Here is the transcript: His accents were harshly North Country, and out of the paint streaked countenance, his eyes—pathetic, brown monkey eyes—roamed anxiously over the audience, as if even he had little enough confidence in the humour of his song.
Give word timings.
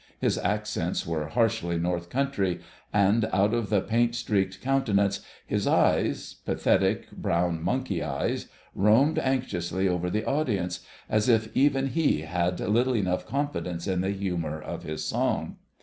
His 0.19 0.39
accents 0.39 1.05
were 1.05 1.27
harshly 1.27 1.77
North 1.77 2.09
Country, 2.09 2.59
and 2.91 3.25
out 3.31 3.53
of 3.53 3.69
the 3.69 3.81
paint 3.81 4.15
streaked 4.15 4.59
countenance, 4.59 5.19
his 5.45 5.67
eyes—pathetic, 5.67 7.11
brown 7.11 7.61
monkey 7.61 8.01
eyes—roamed 8.01 9.19
anxiously 9.19 9.87
over 9.87 10.09
the 10.09 10.25
audience, 10.25 10.79
as 11.07 11.29
if 11.29 11.55
even 11.55 11.85
he 11.89 12.21
had 12.21 12.59
little 12.59 12.95
enough 12.95 13.27
confidence 13.27 13.85
in 13.85 14.01
the 14.01 14.09
humour 14.09 14.59
of 14.59 14.81
his 14.81 15.05
song. 15.05 15.57